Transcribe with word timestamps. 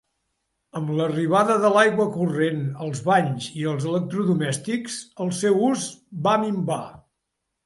Amb 0.77 0.87
l'arribada 0.99 1.57
de 1.65 1.69
l'aigua 1.75 2.07
corrent, 2.15 2.63
els 2.85 3.03
banys 3.09 3.51
i 3.61 3.67
els 3.73 3.87
electrodomèstics, 3.91 4.97
el 5.27 5.31
seu 5.43 5.61
ús 5.69 5.85
va 6.29 6.35
minvar. 6.47 6.83